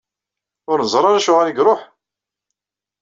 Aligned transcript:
Ur 0.71 0.77
neẓri 0.79 1.05
ara 1.09 1.19
acuɣer 1.19 1.47
i 1.47 1.53
iṛuḥ? 1.59 1.81